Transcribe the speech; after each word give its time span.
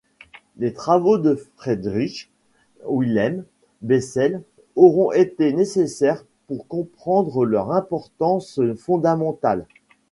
Les 0.57 0.73
travaux 0.73 1.19
de 1.19 1.39
Friedrich 1.57 2.31
Wilhelm 2.87 3.45
Bessel 3.83 4.41
auront 4.75 5.11
été 5.11 5.53
nécessaires 5.53 6.25
pour 6.47 6.65
comprendre 6.67 7.45
leur 7.45 7.71
importance 7.71 8.59
fondamentale. 8.79 9.67